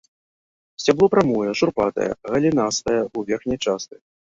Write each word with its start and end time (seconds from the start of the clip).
Сцябло 0.83 1.09
прамое, 1.15 1.51
шурпатае, 1.61 2.09
галінастае 2.33 2.99
ў 3.17 3.31
верхняй 3.31 3.59
частцы. 3.69 3.95